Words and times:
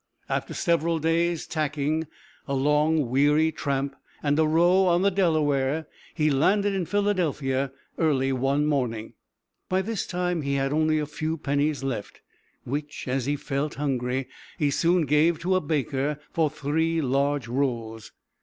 After 0.29 0.55
several 0.55 0.97
days' 0.97 1.45
tacking, 1.45 2.07
a 2.47 2.55
long, 2.55 3.07
weary 3.11 3.51
tramp, 3.51 3.95
and 4.23 4.39
a 4.39 4.47
row 4.47 4.87
on 4.87 5.03
the 5.03 5.11
Delaware, 5.11 5.85
he 6.15 6.31
landed 6.31 6.73
in 6.73 6.87
Philadelphia 6.87 7.71
early 7.99 8.33
one 8.33 8.65
morning. 8.65 9.13
By 9.69 9.83
this 9.83 10.07
time 10.07 10.41
he 10.41 10.55
had 10.55 10.73
only 10.73 10.97
a 10.97 11.05
few 11.05 11.37
pennies 11.37 11.83
left, 11.83 12.21
which, 12.63 13.07
as 13.07 13.27
he 13.27 13.35
felt 13.35 13.75
hungry, 13.75 14.27
he 14.57 14.71
soon 14.71 15.05
gave 15.05 15.37
to 15.41 15.53
a 15.53 15.61
baker 15.61 16.17
for 16.33 16.49
three 16.49 16.99
large 16.99 17.47
rolls. 17.47 18.11